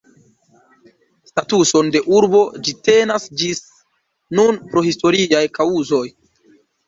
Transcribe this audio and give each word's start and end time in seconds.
Statuson 1.31 1.91
de 1.95 1.99
urbo 2.19 2.39
ĝi 2.67 2.73
tenas 2.89 3.27
ĝis 3.41 3.61
nun 4.39 4.59
pro 4.71 4.83
historiaj 4.87 5.43
kaŭzoj. 5.59 6.03